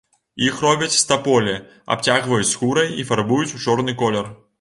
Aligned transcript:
Іх 0.45 0.55
робяць 0.65 0.93
з 0.93 1.03
таполі, 1.09 1.53
абцягваюць 1.95 2.47
скурай 2.53 2.89
і 3.03 3.05
фарбуюць 3.11 3.51
у 3.59 3.63
чорны 3.67 3.97
колер. 4.01 4.33